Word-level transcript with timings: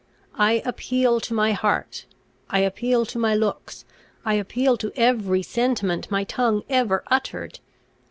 I 0.39 0.63
appeal 0.65 1.19
to 1.19 1.33
my 1.35 1.51
heart 1.51 2.07
I 2.49 2.61
appeal 2.61 3.05
to 3.05 3.19
my 3.19 3.35
looks 3.35 3.85
I 4.25 4.33
appeal 4.33 4.75
to 4.77 4.91
every 4.95 5.43
sentiment 5.43 6.09
my 6.09 6.23
tongue 6.23 6.63
ever 6.71 7.03
uttered." 7.11 7.59